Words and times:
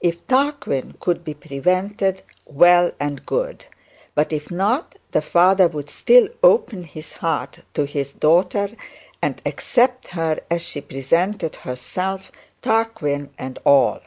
If 0.00 0.26
Tarquin 0.26 0.94
could 1.00 1.22
be 1.22 1.34
prevented, 1.34 2.22
well 2.46 2.92
and 2.98 3.26
good; 3.26 3.66
but 4.14 4.32
if 4.32 4.50
not, 4.50 4.96
the 5.10 5.20
father 5.20 5.68
would 5.68 5.90
still 5.90 6.28
open 6.42 6.84
his 6.84 7.12
heart 7.20 7.58
to 7.74 7.84
his 7.84 8.14
daughter, 8.14 8.70
and 9.20 9.42
accept 9.44 10.08
her 10.16 10.40
as 10.50 10.62
she 10.62 10.80
present 10.80 11.42
herself, 11.56 12.32
Tarquin 12.62 13.28
and 13.38 13.58
all. 13.66 14.00